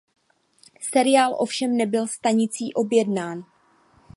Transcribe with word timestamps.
Seriál 0.81 1.35
ovšem 1.39 1.77
nebyl 1.77 2.07
stanici 2.07 2.63
objednán. 2.75 3.45